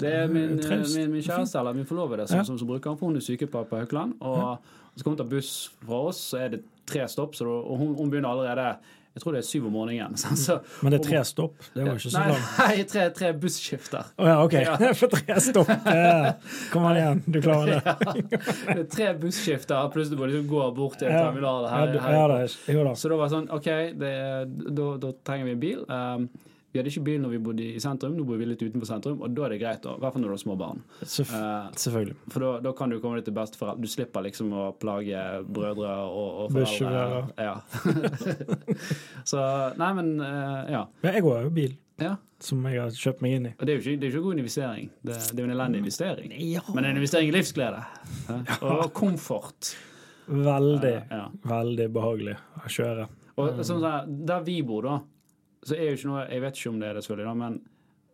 [0.00, 0.96] det er min, Traust.
[0.96, 2.44] min, min kjæreste eller min forlovede som, Ja.
[2.44, 4.14] som, som bruker den, hun er sykepleier på Haukeland.
[4.20, 4.58] Og
[4.96, 8.32] så kommer hun tar buss fra oss, så er det tre stopp, hun, hun begynner
[8.32, 8.76] allerede
[9.12, 10.16] jeg tror det er syv om morgenen.
[10.22, 11.56] Så, så, Men det er tre stopp.
[11.74, 12.52] Det var ikke så langt.
[12.58, 14.12] nei, tre, tre busskifter.
[14.16, 14.56] Å ja, OK.
[14.62, 14.76] Ja.
[15.00, 15.72] For tre stopp.
[16.72, 18.22] Kom an igjen, du klarer det.
[18.76, 21.26] Er tre busskifter, pluss du må liksom gå bort til Ja.
[21.26, 21.68] terminalen.
[21.68, 22.16] Ja, Her, her.
[22.16, 22.38] ja da.
[22.78, 22.94] Jo da.
[22.96, 23.68] Så da var det sånn OK,
[24.00, 24.14] det,
[24.80, 25.84] da, da trenger vi en bil.
[25.92, 26.26] Um,
[26.72, 29.20] vi hadde ikke bil når vi bodde i sentrum, nå bor vi litt utenfor sentrum,
[29.20, 30.80] og da er det greit, da, i hvert fall når du har små barn.
[31.04, 32.16] Selvf uh, selvfølgelig.
[32.32, 33.84] For da, da kan du komme deg til besteforeldre.
[33.84, 37.22] Du slipper liksom å plage brødre og, og foreldre.
[37.36, 37.54] Ja.
[39.30, 39.44] så
[39.76, 40.82] Nei, men uh, ja.
[41.04, 42.16] Men jeg har jo bil ja.
[42.42, 43.54] som jeg har kjøpt meg inn i.
[43.58, 44.90] Og det er jo ikke, det er ikke god investering.
[45.02, 46.36] Det, det er jo en elendig investering.
[46.48, 46.64] Ja.
[46.72, 47.82] Men en investering i livsglede.
[48.28, 48.60] Ja.
[48.72, 49.74] Og komfort.
[50.32, 51.26] Veldig, Ja.
[51.44, 53.08] veldig behagelig å kjøre.
[53.42, 54.98] Og sånn der, der vi bor, da,
[55.64, 57.60] så er jo ikke noe Jeg vet ikke om det er det, selvfølgelig, da, men,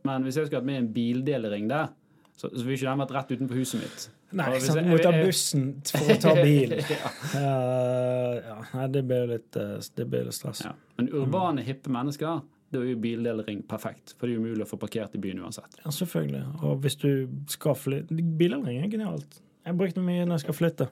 [0.05, 1.89] men hvis jeg skulle hatt med en bildelering der,
[2.37, 4.09] så, så ville ikke den vært rett utenfor huset mitt.
[4.39, 6.75] Nei, sant, jeg- du må ta bussen for å ta bil.
[6.77, 7.11] ja.
[7.33, 10.61] Uh, ja, nei, det blir litt, eh, det blir litt stress.
[10.67, 10.75] Ja.
[11.01, 14.13] Men urbane, hippe mennesker, da er jo bildelering perfekt.
[14.19, 15.79] For det er umulig å få parkert i byen uansett.
[15.81, 16.43] Ja, selvfølgelig.
[16.69, 17.09] Og hvis du
[17.49, 19.39] skal flytte Bildelering er genialt.
[19.65, 20.89] Jeg brukte mye når jeg skal flytte.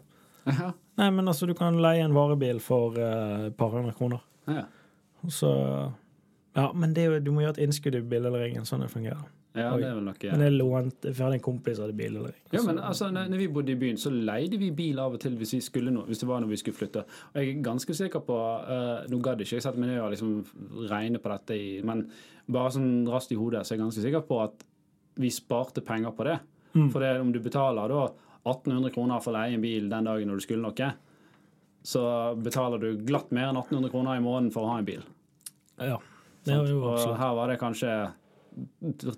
[0.49, 0.71] Ja.
[0.97, 4.25] Nei, men altså, du kan leie en varebil for et et par hundre kroner.
[4.49, 4.65] Ja.
[5.25, 5.53] Og Så
[6.57, 8.65] Ja, men det er jo, du må gjøre et innskudd i bildeleringen.
[8.65, 9.27] sånn det fungerer.
[9.57, 11.97] Ja, det er vel noe Men jeg lånte For jeg hadde en kompis som hadde
[11.97, 12.37] bilaldring.
[12.53, 15.37] Ja, men altså, når vi bodde i byen, så leide vi bil av og til
[15.41, 17.05] hvis, vi skulle noe, hvis det var når vi skulle flytte.
[17.33, 20.13] Og jeg er ganske sikker på uh, Nå gadd ikke jeg sette meg ned og
[20.13, 22.05] liksom regne på dette, i, men
[22.53, 24.67] bare sånn raskt i hodet så er jeg ganske sikker på at
[25.17, 26.37] vi sparte penger på det.
[26.77, 26.91] Mm.
[26.93, 28.03] For det, om du betaler da
[28.47, 30.91] 1800 kroner for å leie en bil den dagen når du skulle noe,
[31.87, 32.03] så
[32.37, 35.03] betaler du glatt mer enn 1800 kroner i måneden for å ha en bil.
[35.81, 35.97] Ja.
[36.49, 37.93] Er jo Og her var det kanskje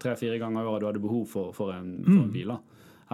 [0.01, 2.05] tre-fire ganger i året du hadde behov for, for, en, Mm.
[2.05, 2.49] for en bil.
[2.49, 2.59] da.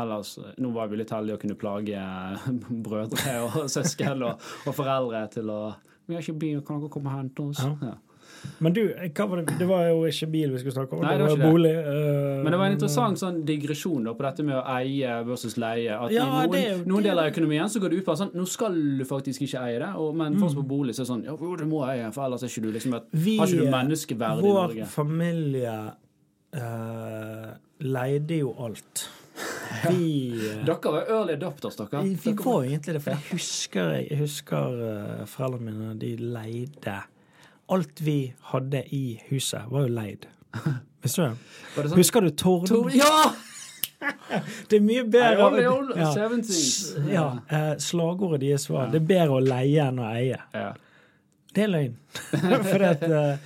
[0.02, 1.98] Ellers, Nå var vi litt heldige å kunne plage
[2.86, 5.74] brødre og søsken og, og foreldre til å
[6.06, 7.94] 'Vi har ikke bil, kan dere komme og hente oss?' Ja.
[8.60, 8.82] Men du,
[9.16, 9.54] var det?
[9.58, 11.72] det var jo ikke bil vi skulle snakke om, Nei, det det var ikke bolig.
[11.74, 15.56] eh, Men det var en interessant sånn digresjon da, på dette med å eie versus
[15.58, 15.90] leie.
[15.96, 18.18] At Ja, I noen, det noen deler av økonomien så går det ut på at
[18.22, 21.04] sånn, nå skal du faktisk ikke eie det, og, men oss på bolig så er
[21.06, 23.20] det sånn ja, jo, du må eie, for ellers er ikke du liksom et, Mm.
[23.24, 25.76] Vi- har ikke du menneskeverd i Vår familie
[26.56, 27.50] uh,
[27.84, 29.08] leide jo alt.
[29.88, 32.02] Vi, eh, Dere var early adopters, dere.
[32.04, 37.00] vi, Dere var egentlig det, for jeg husker, jeg husker eh, foreldrene mine, de leide
[37.72, 40.26] Alt vi hadde i huset, var jo leid.
[41.04, 41.88] Visste du det?
[41.90, 42.68] Sånn- Husker du Torden?
[42.68, 43.32] Tor ja!
[44.68, 45.46] Det er mye bedre
[45.96, 46.08] ja.
[47.08, 50.40] Ja, eh, Slagordet deres var 'det er bedre å leie enn å eie'.
[50.52, 50.74] Ja.
[51.54, 51.94] Det er løgn.
[52.68, 53.38] For at eh,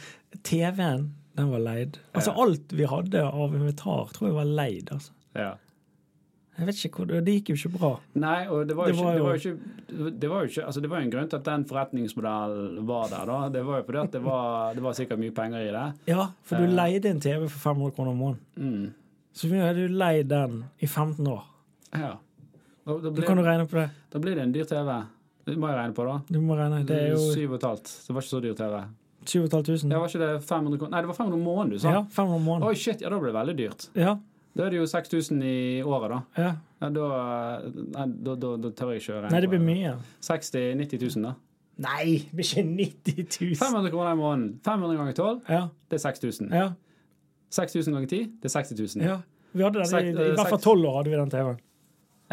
[0.43, 1.05] TV-en,
[1.39, 1.99] den var leid.
[2.15, 4.91] Altså alt vi hadde av inventar, tror jeg var leid.
[4.97, 5.13] altså.
[5.39, 5.55] ja.
[6.59, 7.91] Jeg vet ikke hvor, Det gikk jo ikke bra.
[8.15, 10.49] Nei, og det var jo Det ikke Det var jo- jo ikke, det var jo
[10.51, 13.27] ikke altså det var en grunn til at den forretningsmodellen var der.
[13.27, 13.49] da.
[13.49, 15.95] Det var jo fordi at det var, det var sikkert mye penger i det.
[16.07, 16.75] Ja, for du Eh.
[16.75, 18.41] leide en TV for 500 kroner om måneden.
[18.59, 18.93] Mm.
[19.35, 21.45] Så hadde jo leid den i 15 år.
[21.95, 22.17] Ja.
[22.87, 23.91] Da, da, Du kan du regne på det.
[24.11, 25.05] da blir det en dyr TV.
[25.47, 26.21] Det må jeg regne på, da.
[26.31, 26.85] Du må regne.
[26.85, 27.85] Det er jo Syv og et halvt.
[28.07, 28.85] Det var ikke så dyr TV.
[29.25, 29.93] 7500.
[29.93, 30.91] Ja, var ikke det 500 kroner?
[30.91, 31.91] Nei, det var 500 måneden du sa.
[31.93, 32.69] Ja, 500 om måneden.
[32.69, 33.89] Oi, shit, ja, da ble det veldig dyrt.
[33.95, 34.17] Ja,
[34.59, 36.19] Da er det jo 6000 i året, da.
[36.43, 36.49] ja.
[36.79, 37.07] Ja, da,
[37.65, 39.93] nei, da, da, da tør jeg ikke å regne Nei, det blir mye.
[40.23, 41.33] 60 000-90 000, da.
[41.83, 43.57] Nei, det blir ikke 90 000.
[43.63, 44.53] 500 kroner i måneden.
[44.67, 46.53] 500 ganger 12, Ja, det er 6000.
[46.55, 46.69] ja,
[47.55, 49.07] 6000 ganger 10, det er 60 000.
[49.09, 49.19] ja.
[49.57, 51.61] Vi hadde den, i, i, I hvert fall 12 år hadde vi den TV-en.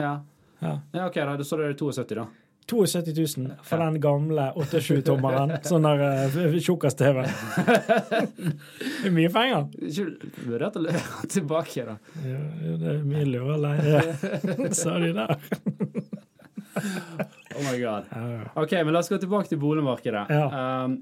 [0.02, 0.14] Ja.
[0.62, 0.74] Ja.
[0.98, 1.36] ja, OK, da.
[1.48, 2.26] Så det er 72, da.
[2.65, 5.56] 72 000 for den gamle 28-tommeren.
[5.69, 6.01] Sånn der
[6.34, 7.21] uh, tjukkas-TV.
[7.25, 9.67] det er mye penger.
[9.86, 10.08] Ikke
[10.47, 11.97] vurdert å levere tilbake, da.
[12.25, 12.39] Ja,
[12.82, 14.01] det er mye lureleie,
[14.82, 15.36] sa de der.
[17.56, 18.10] Oh my god.
[18.12, 18.47] Ja, ja.
[18.63, 20.25] OK, men la oss gå tilbake til boligmarkedet.
[20.34, 20.47] Ja.
[20.86, 20.97] Um,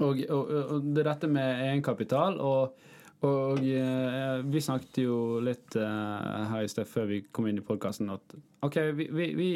[0.00, 2.38] og, og, og det er dette med egenkapital.
[2.40, 2.88] Og,
[3.28, 7.66] og eh, vi snakket jo litt eh, her i sted før vi kom inn i
[7.66, 8.34] podkasten at
[8.66, 9.50] OK, vi, vi, vi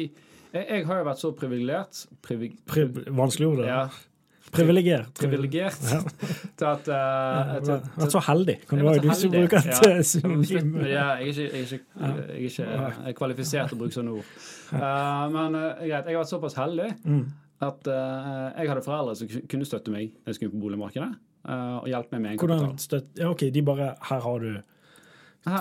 [0.53, 2.85] jeg, jeg har jo vært så privilegert Privi, Pri
[3.17, 3.67] vanskelig ord, det.
[3.71, 3.87] ja,
[4.51, 5.09] Privilegert.
[5.19, 5.97] privilegert Ja.
[6.57, 9.01] til at uh, til, Vært så heldig, kan det være.
[9.03, 9.73] Du som bruker ja.
[9.75, 10.69] et Jeg synonym.
[10.77, 10.85] med.
[10.87, 13.97] Jeg er ikke, jeg er ikke, jeg er ikke jeg er kvalifisert til å bruke
[13.97, 14.29] sånne ord.
[14.71, 17.25] Uh, men uh, greit, jeg har vært såpass heldig Mm.
[17.67, 21.09] at uh, jeg hadde foreldre som kunne støtte meg når jeg skulle på boligmarkedet.
[21.47, 23.03] eh, og hjelpe meg med egenkapital.
[23.19, 24.49] Ja, OK, de bare Her har du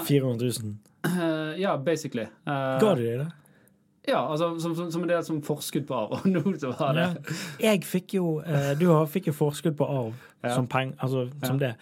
[0.07, 0.77] 400 000.
[1.07, 2.23] Eh, ja, basically.
[2.47, 3.29] Eh, Ga de deg det?
[4.07, 6.17] Ja, altså som, som, som del som forskudd på arv.
[6.21, 7.37] Og nå så var det Ja.
[7.73, 10.15] Jeg fikk jo eh, Du fikk jo forskudd på arv
[10.45, 10.55] Ja.
[10.55, 11.75] som peng, altså som det.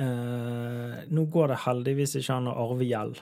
[0.00, 3.20] Eh, nå går det heldigvis ikke an å arve gjeld.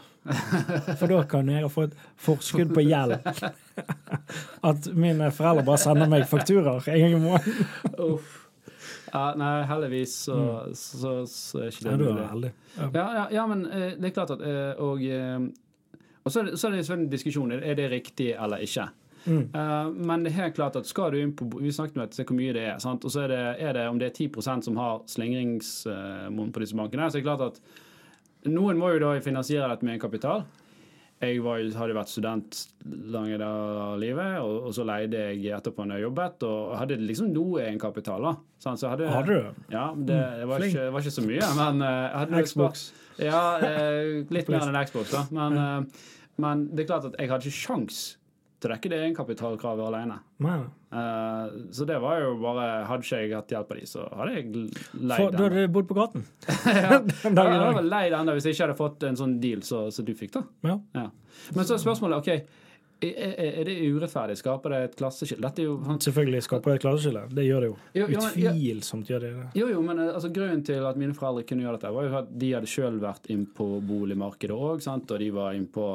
[0.98, 3.18] For da kan jeg få et forskudd på gjeld.
[4.70, 7.72] At mine foreldre bare sender meg fakturaer en gang i måneden.
[8.08, 8.44] Uff.
[9.12, 10.38] Ja, nei, heldigvis så,
[10.76, 12.52] så, så er ikke det mulig.
[12.76, 15.48] Ja, ja, ja men eh, det er klart at eh, Og, eh,
[16.28, 17.52] og så, så er det en diskusjon.
[17.56, 18.88] Er det riktig eller ikke?
[19.28, 19.48] Mm.
[19.52, 22.14] Uh, men det er helt klart at skal du inn på Vi snakket om at
[22.16, 22.78] se hvor mye det er.
[22.82, 23.04] Sant?
[23.04, 26.78] Og så er det, er det om det er 10% som har slingringsmonn på disse
[26.78, 27.10] bankene.
[27.10, 30.46] Så er det klart at noen må jo da finansiere dette med en kapital.
[31.18, 32.58] Jeg var, hadde vært student
[33.10, 37.00] lange deler av livet, og, og så leide jeg etterpå når jeg jobbet, og hadde
[37.02, 38.22] liksom noe egenkapital.
[38.28, 38.32] da.
[38.62, 38.78] Sant?
[38.78, 39.64] Så hadde, Hadde du?
[39.74, 42.84] Ja, det, det, var ikke, det var ikke så mye, men uh, jeg hadde Xbox.
[42.86, 45.24] spart- Ja, eh, litt mer enn en Xbox, da.
[45.34, 46.06] Men, eh,
[46.38, 48.00] men det er klart at jeg hadde ikke sjans
[48.58, 50.16] til å dekke det egenkapitalkravet alene.
[50.42, 50.58] Nei.
[50.90, 54.32] Eh, så det var jo bare Hadde ikke jeg hatt hjelp av de, så hadde
[54.34, 54.46] jeg
[54.94, 55.04] leid den.
[55.04, 55.42] da den.
[55.42, 56.24] hadde du bodd på gaten.
[56.48, 56.98] ja.
[56.98, 59.62] Den Jeg dagen i hadde leid enda hvis jeg ikke hadde fått en sånn deal
[59.66, 60.42] som du fikk, da.
[60.66, 60.78] Ja.
[60.96, 61.06] Ja.
[61.54, 62.64] Men så er spørsmålet OK,
[63.00, 64.36] er, det urettferdig?
[64.40, 65.50] Skaper det et klasseskille?
[65.54, 67.22] Selvfølgelig skaper det et klasseskille.
[67.30, 67.76] Det gjør det jo.
[67.94, 69.46] Jo, jo, Utvilsomt gjør det det.
[69.60, 72.16] Jo, jo, men eh, altså, grunnen til at mine foreldre kunne gjøre dette, var jo
[72.22, 75.90] at de hadde sjøl vært inn på boligmarkedet òg, og de var inn på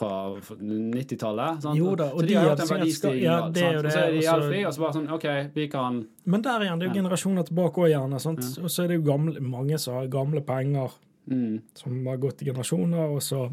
[0.00, 0.10] fra
[0.56, 1.60] 90-tallet.
[1.62, 1.76] sant?
[1.76, 3.22] Jo da, og så de de har hatt en verdistigning.
[3.24, 5.68] ja, det er jo Og så er de det, og så- bare sånn OK, vi
[5.68, 7.02] kan Men der igjen, det er jo Ja.
[7.02, 8.20] generasjoner tilbake òg, gjerne.
[8.20, 8.38] Sant?
[8.62, 10.90] Og så er det jo gamle, mange som har gamle penger
[11.28, 13.52] mm, som har gått i generasjoner, og så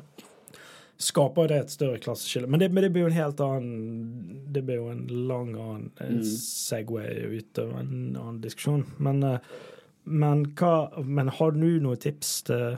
[0.98, 2.48] skaper det et større klasseskille.
[2.50, 5.92] Men det, men det blir jo en helt annen Det blir jo en lang annen
[6.00, 6.24] eh, Mm.
[6.24, 8.86] Segway ut av en annen diskusjon.
[8.98, 9.40] Men, eh,
[10.04, 12.78] men hva Men har du noen tips til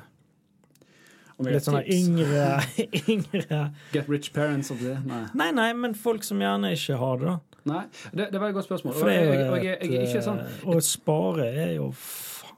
[1.40, 2.48] litt sånne yngre,
[3.14, 3.60] yngre
[3.94, 4.98] Get rich parents of det?
[5.08, 5.26] Nei.
[5.40, 7.62] Nei, nei, men folk som gjerne ikke har det, da.
[7.70, 7.84] Nei.
[8.12, 8.98] Det, det var et godt spørsmål.
[8.98, 11.90] For det er jo jeg, og jeg, jeg, jeg, sånn eh, Å spare er jo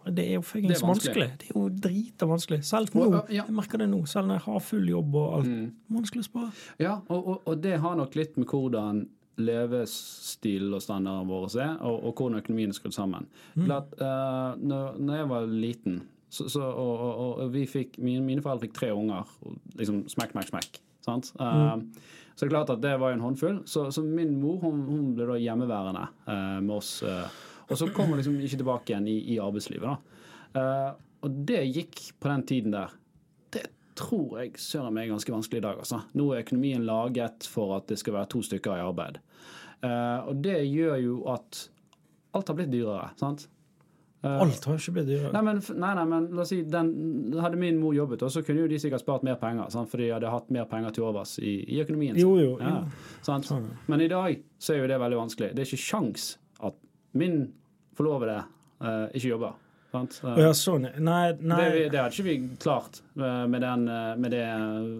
[0.05, 1.27] Det er jo fuckings vanskelig.
[1.27, 1.29] vanskelig.
[1.39, 2.61] Det er jo drita vanskelig.
[2.65, 3.07] Selv nå.
[3.13, 3.23] Ja.
[3.43, 4.03] Jeg merker det nå.
[4.09, 5.49] Selv når jeg har full jobb og alt.
[5.51, 5.71] Mm.
[5.97, 6.51] Vanskelig å spare.
[6.81, 9.03] Ja, og, og, og det har nok litt med hvordan
[9.41, 13.27] levestilen og standarden vår er, og, og hvordan økonomien er skrudd sammen.
[13.55, 13.69] Mm.
[13.73, 18.23] At, uh, når, når jeg var liten, så, så, og, og, og, vi fikk, mine,
[18.23, 19.27] mine foreldre fikk tre unger,
[19.79, 20.81] liksom smekk, smekk, smekk.
[21.05, 21.33] Sant?
[21.39, 21.87] Eh, Mm.
[22.31, 23.57] Så det er klart at det var en håndfull.
[23.67, 27.03] Så, så min mor hun, hun ble da hjemmeværende uh, med oss.
[27.03, 27.25] eh,
[27.67, 30.17] og så kom hun liksom ikke tilbake igjen i, i arbeidslivet.
[30.57, 30.89] Eh,
[31.21, 32.93] og det gikk på den tiden der.
[33.53, 33.67] Det
[33.99, 35.81] tror jeg søren meg er ganske vanskelig i dag.
[35.83, 36.01] Altså.
[36.17, 39.21] Nå er økonomien laget for at det skal være to stykker i arbeid.
[39.81, 41.63] Uh, og det gjør jo at
[42.37, 43.09] alt har blitt dyrere.
[43.17, 43.47] sant?
[44.21, 45.31] Uh, Alt har jo ikke blitt dyrere.
[45.33, 46.91] Nei, men, nei, nei, men la oss si den,
[47.41, 49.71] Hadde min mor jobbet, så kunne jo de sikkert spart mer penger.
[49.73, 49.89] Sant?
[49.89, 52.17] For de hadde hatt mer penger til overs i, i økonomien.
[52.21, 52.51] Jo, jo.
[52.61, 53.17] Ja, jo.
[53.25, 53.49] sant?
[53.49, 53.71] Sånn.
[53.89, 55.51] Men i dag så er jo det veldig vanskelig.
[55.57, 56.35] Det er ikke sjans
[57.13, 57.41] min
[57.97, 58.43] forlovede
[58.81, 59.57] uh, ikke jobber.
[59.91, 60.21] Sant?
[60.23, 60.85] Ja, sånn.
[61.03, 61.57] Nei, nei.
[61.67, 64.43] Det, det hadde ikke vi klart eh, med, den, eh, med, det,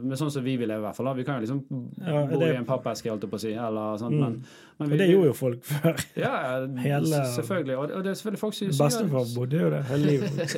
[0.04, 1.08] med sånn som vi vil leve, i hvert fall.
[1.16, 1.62] Vi kan jo liksom
[2.04, 3.54] Ja, bo det- i en pappeske, holdt jeg på å si.
[3.56, 4.20] Eller, sånt, Mm.
[4.26, 4.36] men,
[4.82, 5.96] men Og det gjorde jo folk før.
[6.20, 7.78] Ja, ja, Hele- selvfølgelig.
[7.78, 10.58] Og, og det er selvfølgelig folk som Bestefar bodde jo det hele livet.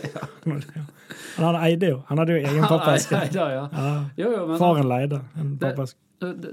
[1.38, 2.02] Han eide jo.
[2.10, 3.22] Han hadde jo egen pappeske.
[3.38, 3.48] Ja.
[3.54, 3.94] Ja.
[4.18, 6.00] Jo, jo, men Faren leide en pappeske.
[6.24, 6.52] Det,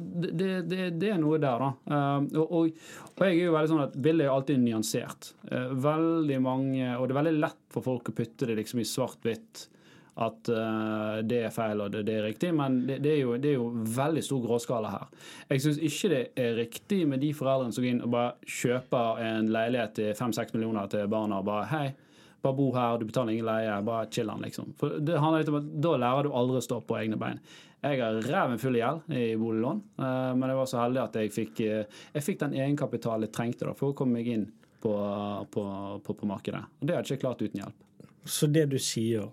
[0.69, 1.97] det, det, er noe der, da.
[1.97, 5.33] Um, og, og, og jeg er jo veldig sånn at bildet er alltid nyansert.
[5.51, 8.89] Eh, veldig mange Og det er veldig lett for folk å putte det liksom i
[8.89, 9.67] svart-hvitt.
[10.21, 13.53] At eh, det er feil og det, det er riktig, men det, er jo, det
[13.53, 15.09] er jo veldig stor gråskala her.
[15.53, 19.25] Jeg syns ikke det er riktig med de foreldrene som går inn og bare kjøper
[19.25, 21.87] en leilighet til fem-seks millioner til barna og bare hei,
[22.43, 24.75] bare bo her, du betaler ingen leie, bare chill han, liksom.
[24.81, 27.41] For det handler litt om at da lærer du aldri å stå på egne bein.
[27.81, 31.15] Jeg har reven full i gjeld i boliglån, eh, men jeg var så heldig at
[31.17, 34.45] jeg fikk, eh, jeg fikk den egenkapitalen jeg trengte da, for å komme meg inn
[34.83, 34.93] på,
[35.53, 35.65] på,
[36.05, 36.61] på, på markedet.
[36.81, 37.87] Og det hadde jeg ikke klart uten hjelp.
[38.29, 39.31] Så det du sier,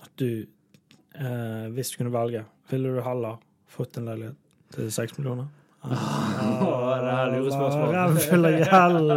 [0.00, 3.36] at du eh, Hvis du kunne velge, ville du heller
[3.68, 4.40] fått en leilighet
[4.72, 5.52] til seks millioner?
[5.84, 7.90] Åh, det er lurer spørsmål.
[7.92, 9.14] Reven full av gjeld.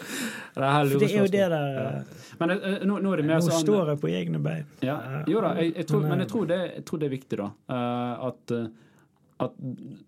[0.56, 0.82] eh.
[0.90, 1.88] Det, det er jo det der Ja.
[1.88, 2.02] eh,
[2.40, 4.64] Men eh, nå, nå er det mer Nå sånn står jeg på egne bein.
[4.82, 7.38] Ja, jo da, jeg, jeg tror, Men, jeg tror, det, jeg tror det er viktig,
[7.38, 7.50] da.
[7.70, 8.66] eh, at, eh,
[9.40, 9.52] at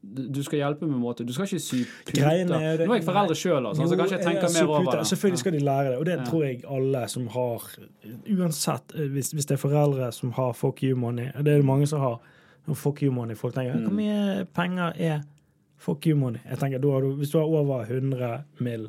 [0.03, 1.25] du skal hjelpe med måte.
[1.25, 2.21] Du skal ikke sy puter.
[2.27, 2.59] Er Nå
[2.93, 5.07] er jeg foreldre sjøl, så kanskje jeg tenker jeg mer over det.
[5.09, 6.25] Selvfølgelig skal de lære det, og det Ja.
[6.29, 7.63] tror jeg alle som har
[8.29, 11.57] Uansett, eh, hvis, hvis det er foreldre som har fuck you money, og det er
[11.63, 12.21] det mange som har
[12.75, 13.35] fuck you money.
[13.35, 13.85] Folk tenker Mm.
[13.89, 15.23] hvor mye penger er
[15.79, 16.41] fuck you money?
[16.49, 18.89] Jeg tenker, du, Hvis du har over 100 mill.,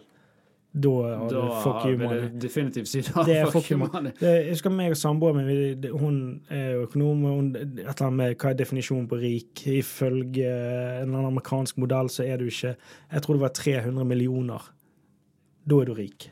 [0.73, 2.29] da har Da du fuck you money.
[2.41, 3.23] definitivt si da.
[3.27, 4.11] Det er fuck fuck you money.
[4.19, 6.15] Det, jeg husker meg og samboeren min, hun
[6.49, 9.65] er jo økonom, hun, et eller annet med hva er definisjonen på rik.
[9.69, 12.73] Ifølge en eller annen amerikansk modell så er du ikke
[13.11, 14.65] Jeg tror det var 300 millioner.
[15.69, 16.31] Da er du rik.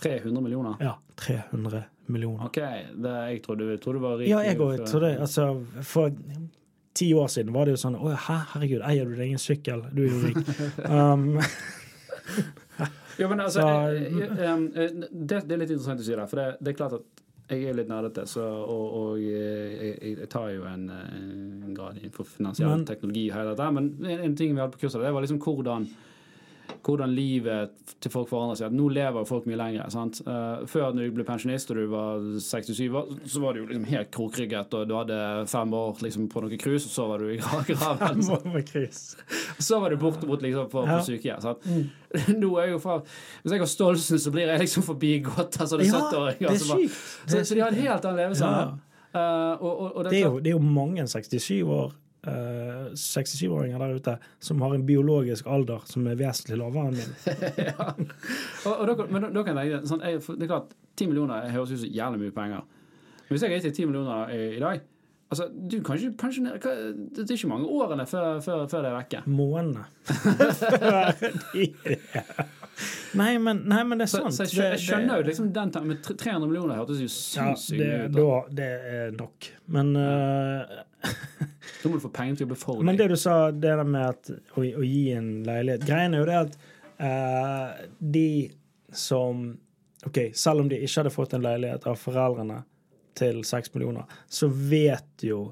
[0.00, 0.76] 300 millioner?
[0.80, 2.46] Ja, 300 millioner.
[2.46, 2.56] OK,
[3.02, 4.30] det, jeg trodde, jeg trodde du var rik.
[4.30, 5.16] Ja, jeg òg tror det.
[5.20, 5.50] Altså,
[5.82, 6.14] for
[6.94, 9.82] ti år siden var det jo sånn Å, herregud, eier du deg ingen sykkel?
[9.94, 10.40] Du er jo rik.
[10.90, 11.36] Um,
[13.20, 16.14] Jo, men altså, Så- jeg, eh, um, eh, det, det er litt interessant å si
[16.16, 19.72] det, for det, det er klart at jeg er litt nerdete, så, og, og eh,
[19.90, 24.36] jeg, jeg tar jo en, en grad innenfor finansiell teknologi og dette, men en, en
[24.38, 25.88] ting vi hadde på kurset, det var liksom hvordan
[26.84, 28.74] hvordan livet til folk forandrer seg.
[28.74, 29.90] Nå lever folk mye lenger.
[29.92, 30.20] sant?
[30.24, 33.86] Eh, før når du ble pensjonist og du var 67, år, så var du liksom
[33.90, 35.18] helt krokrygget, og du hadde
[35.50, 38.22] fem år liksom, på noen cruise, og så var du i graven.
[39.58, 41.40] Så var du bortimot liksom på, på sykehjem.
[41.44, 41.66] sant?
[42.42, 45.68] Nå er jeg jo fra Hvis jeg har Stolsen, så blir jeg liksom forbigått av
[45.70, 46.46] sånne Ja, 70-åringer.
[46.48, 47.02] det er sykt.
[47.30, 48.78] Så, så de har en helt annen levesandard.
[48.78, 48.86] Ja.
[49.10, 51.92] Uh, og, og, og det, Det er, jo, det er jo mange 67 år
[52.26, 57.10] eh, 67-åringer der ute som har en biologisk alder som er vesentlig lavere enn min.
[57.70, 57.88] ja.
[58.66, 61.82] og, og dere, men dere tenke sånn, jeg, Det er klart, 10 millioner høres ut
[61.84, 62.64] som jævlig mye penger.
[63.26, 64.88] Men hvis jeg er til 10 millioner i, i dag
[65.30, 68.96] Altså, du kan ikke pensjonere Det er ikke mange årene før, før, før det er
[68.96, 69.20] vekke.
[69.30, 69.84] Månedene.
[73.18, 74.34] nei, men, nei, men det er sant.
[74.36, 75.92] så jeg, jeg skjønner jo liksom den tanken.
[75.92, 78.18] Men 300 millioner hørtes jo ja, sinnssykt mye ut.
[78.18, 78.38] da.
[78.60, 79.50] det er nok.
[79.76, 79.92] Men
[81.80, 83.88] Da må du få penger til å jobbe for Men det du sa, det der
[83.88, 86.58] med at, å, å gi en leilighet Greien er jo det at
[87.00, 88.30] uh, de
[88.92, 89.46] som
[90.06, 92.62] OK, selv om de ikke hadde fått en leilighet av foreldrene
[93.18, 95.50] til 6 millioner, så vet jo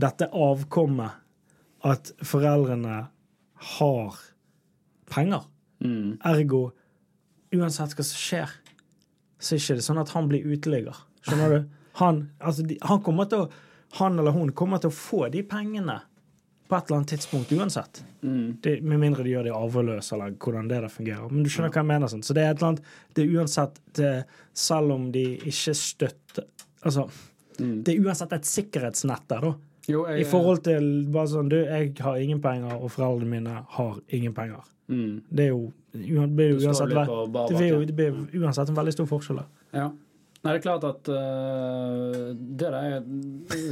[0.00, 1.16] dette avkommet
[1.88, 2.98] at foreldrene
[3.76, 4.18] har
[5.08, 5.46] penger.
[5.84, 6.18] Mm.
[6.30, 6.62] Ergo,
[7.56, 8.52] uansett hva som skjer,
[9.40, 10.96] så er det ikke sånn at han blir uteligger.
[11.26, 11.60] Skjønner du?
[12.00, 13.46] Han, altså, han, kommer til å,
[13.98, 15.96] han eller hun kommer til å få de pengene
[16.70, 17.98] på et eller annet tidspunkt uansett.
[18.22, 18.60] Mm.
[18.62, 21.26] Det, med mindre de gjør det arveløse, eller hvordan det der fungerer.
[21.34, 22.12] Men du skjønner hva jeg mener.
[22.12, 22.22] Sånn.
[22.24, 24.12] Så det er et eller annet Det er uansett det,
[24.54, 26.46] Selv om de ikke støtter
[26.86, 27.08] Altså,
[27.60, 27.82] Mm.
[27.84, 29.50] det er uansett et sikkerhetsnett der, da.
[29.90, 33.56] Jo, jeg, I forhold til bare sånn Du, jeg har ingen penger, og foreldrene mine
[33.76, 34.62] har ingen penger.
[34.88, 35.16] mm.
[35.30, 39.10] Det er jo, det blir jo uansett, det blir det blir uansett en veldig stor
[39.10, 39.42] forskjell.
[39.74, 39.90] Ja.
[40.40, 43.02] Nei, det er klart at uh, det der er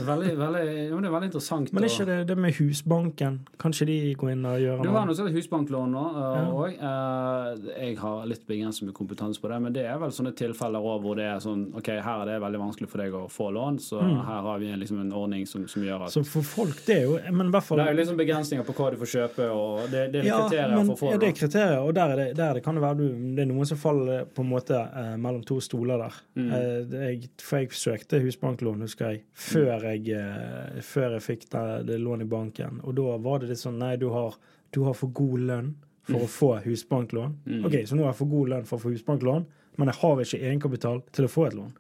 [0.05, 1.71] veldig, veldig, jo, det er veldig interessant.
[1.73, 3.39] Men er ikke det det med Husbanken?
[3.63, 5.07] Kanskje de går inn og gjør Du har noe?
[5.09, 6.43] noe sånt husbanklån nå Ja.
[6.53, 10.85] uh, jeg har litt begrenset med kompetanse på det, men det er vel sånne tilfeller
[10.85, 13.49] også hvor det er sånn OK, her er det veldig vanskelig for deg å få
[13.57, 14.21] lån, så Mm.
[14.25, 17.03] her har vi liksom en ordning som, som gjør at Så for folk, det er
[17.09, 19.49] jo Men i hvert fall Det er jo liksom begrensninger på hva du får kjøpe,
[19.53, 21.29] og det, det er ja, kriterier men, for å få ja, det det.
[21.29, 23.51] er kriterier, og der, er det, der er det kan det være du, det er
[23.51, 24.81] noen som faller på en måte
[25.19, 26.15] mellom to stoler der.
[26.39, 26.49] Mm.
[26.59, 31.67] Eh, jeg, for jeg søkte husbanklån, husker jeg, før jeg, eh, før jeg fikk det,
[31.89, 32.81] det lånet i banken.
[32.85, 34.37] Og da var det litt sånn Nei, du har,
[34.75, 35.77] du har for god lønn
[36.09, 37.37] for å få husbanklån.
[37.47, 37.65] Mm.
[37.69, 39.47] OK, så nå har jeg for god lønn for å få husbanklån,
[39.79, 41.75] men jeg har ikke egenkapital til å få et lån.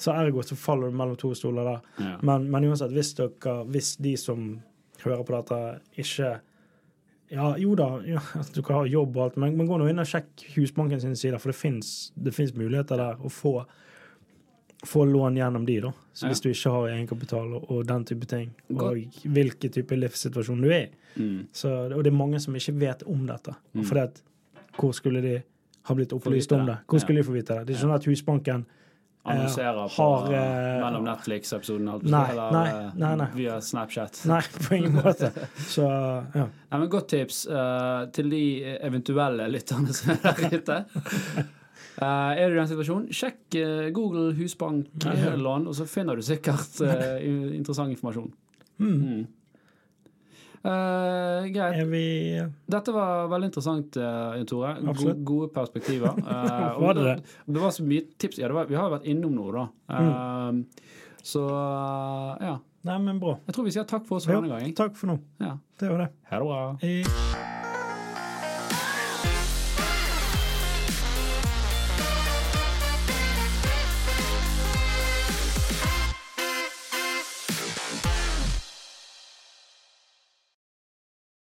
[0.00, 1.86] Så ergo så faller du mellom to stoler der.
[2.02, 2.16] Ja.
[2.26, 4.50] Men, men uansett, hvis, dere, hvis de som
[5.04, 5.62] hører på dette,
[6.04, 6.36] ikke
[7.28, 10.00] Ja, jo da, ja, at dere har jobb og alt, men, men gå nå inn
[10.00, 11.58] og sjekk Husbanken sine sider, for det
[12.32, 13.58] fins muligheter der å få,
[14.86, 15.92] få lån gjennom de, da.
[16.14, 16.28] Så Ja.
[16.30, 18.82] hvis du ikke har egenkapital og, og den type ting, Godt.
[18.82, 20.88] og hvilken type livssituasjon du er i.
[21.18, 21.46] Mm.
[21.52, 23.54] Så, og det er mange som ikke vet om dette.
[23.74, 23.84] Mm.
[23.84, 24.22] For det,
[24.78, 25.42] hvor skulle de
[25.88, 26.78] ha blitt opplyst om det.
[26.86, 27.04] Hvor Hvor Ja.
[27.04, 27.66] skulle de få vite det?
[27.66, 28.66] Det er ikke sånn at Husbanken
[29.28, 33.26] Annonserer på har, uh, mellom Netflix-episoden eller nei, eh, nei, nei.
[33.34, 34.22] via Snapchat.
[34.26, 35.32] Nei, på ingen måte.
[35.68, 35.84] Så
[36.34, 36.46] ja.
[36.86, 38.42] Godt tips uh, til de
[38.80, 40.84] eventuelle lytterne som er der ute.
[41.98, 46.78] Eh, er du i den situasjonen, sjekk Google Google husbanklån, og så finner du sikkert
[46.86, 47.18] eh,
[47.58, 48.30] interessant informasjon.
[48.78, 48.94] Mm.
[48.94, 49.26] Mm.
[50.68, 51.86] Eh, greit.
[51.86, 54.74] Vi Dette var veldig interessant, uh, Tore.
[54.82, 56.14] Go gode perspektiver.
[56.28, 57.16] Uh, Var det det?
[57.46, 58.38] det var så mye tips.
[58.38, 59.66] Ja, var, vi har jo vært innom noe, da.
[59.88, 60.62] Mm.
[60.62, 62.56] Eh, Så eh, ja.
[62.88, 63.36] Nei, men bra.
[63.48, 64.74] Jeg tror vi sier takk for oss for denne gangen.
[64.78, 65.18] takk for nå.
[65.42, 65.56] Ja.
[65.80, 66.10] Det var det.
[66.30, 67.46] Ha det bra.